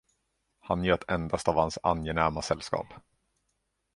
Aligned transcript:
Han 0.59 0.79
njöt 0.81 1.03
endast 1.09 1.47
av 1.47 1.55
hans 1.55 1.77
angenäma 1.83 2.41
sällskap. 2.41 2.87